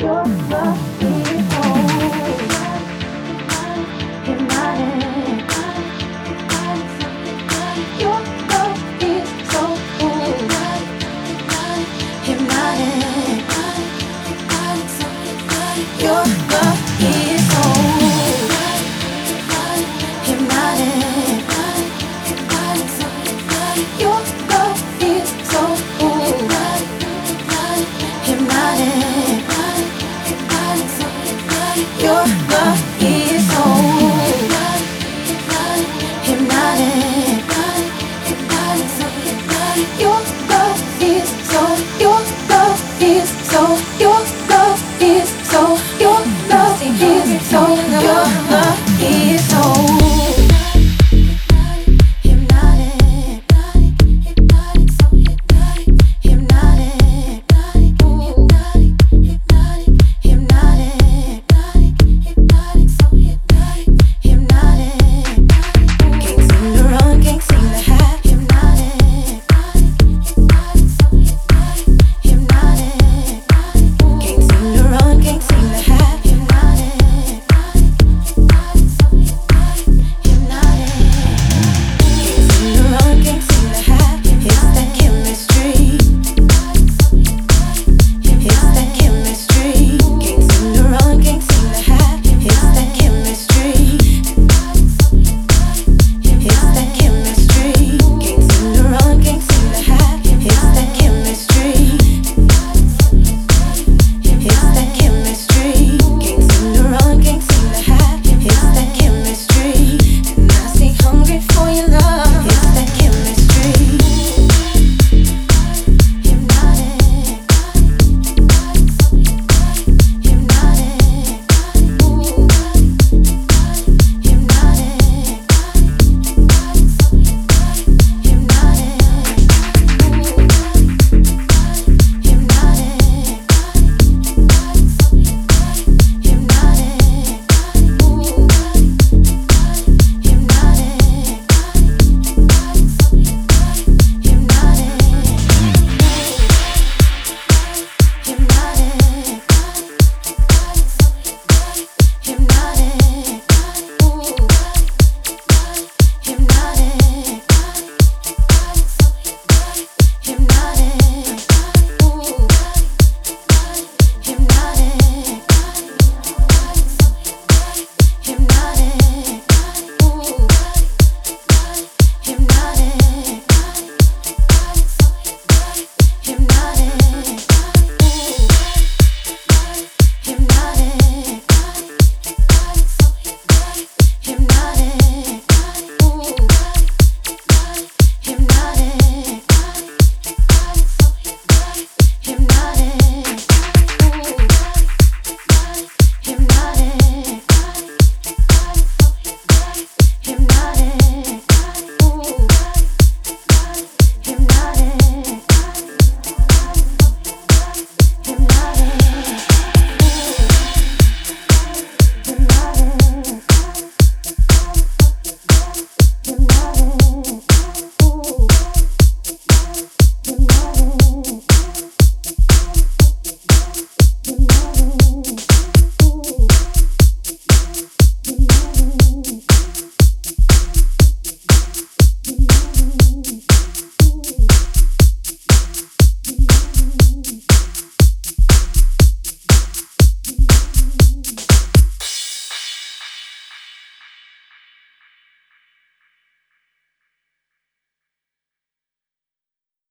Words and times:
your 0.00 0.47